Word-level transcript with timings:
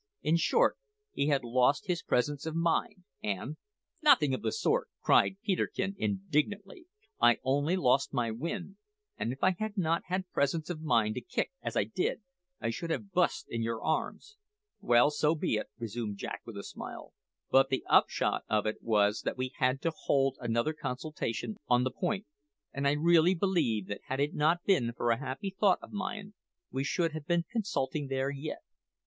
In 0.23 0.35
short, 0.35 0.79
he 1.11 1.27
had 1.27 1.43
lost 1.43 1.85
his 1.85 2.01
presence 2.01 2.47
of 2.47 2.55
mind, 2.55 3.03
and" 3.21 3.57
"Nothing 4.01 4.33
of 4.33 4.41
the 4.41 4.51
sort!" 4.51 4.89
cried 5.03 5.37
Peterkin 5.43 5.93
indignantly; 5.95 6.87
"I 7.21 7.37
only 7.43 7.75
lost 7.75 8.11
my 8.11 8.31
wind, 8.31 8.77
and 9.19 9.31
if 9.31 9.43
I 9.43 9.51
had 9.59 9.77
not 9.77 10.01
had 10.07 10.27
presence 10.31 10.71
of 10.71 10.81
mind 10.81 11.17
enough 11.17 11.27
to 11.29 11.35
kick 11.35 11.51
as 11.61 11.77
I 11.77 11.83
did, 11.83 12.21
I 12.59 12.71
should 12.71 12.89
have 12.89 13.11
bu'st 13.13 13.45
in 13.47 13.61
your 13.61 13.83
arms!" 13.83 14.37
"Well, 14.79 15.03
well, 15.03 15.11
so 15.11 15.35
be 15.35 15.53
it," 15.57 15.67
resumed 15.77 16.17
Jack 16.17 16.41
with 16.47 16.57
a 16.57 16.63
smile. 16.63 17.13
"But 17.51 17.69
the 17.69 17.85
upshot 17.87 18.43
of 18.49 18.65
it 18.65 18.81
was 18.81 19.21
that 19.21 19.37
we 19.37 19.51
had 19.57 19.83
to 19.83 19.91
hold 19.95 20.35
another 20.39 20.73
consultation 20.73 21.57
on 21.67 21.83
the 21.83 21.91
point; 21.91 22.25
and 22.73 22.87
I 22.87 22.93
really 22.93 23.35
believe 23.35 23.85
that 23.89 24.01
had 24.05 24.19
it 24.19 24.33
not 24.33 24.63
been 24.65 24.93
for 24.93 25.11
a 25.11 25.19
happy 25.19 25.55
thought 25.59 25.77
of 25.79 25.91
mine, 25.91 26.33
we 26.71 26.83
should 26.83 27.11
have 27.11 27.27
been 27.27 27.43
consulting 27.51 28.07
there 28.07 28.31
yet." 28.31 28.63